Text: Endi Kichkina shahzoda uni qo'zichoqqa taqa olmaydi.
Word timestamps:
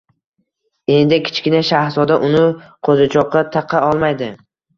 Endi 0.93 1.19
Kichkina 1.27 1.59
shahzoda 1.67 2.17
uni 2.31 2.41
qo'zichoqqa 2.89 3.45
taqa 3.59 3.85
olmaydi. 3.93 4.33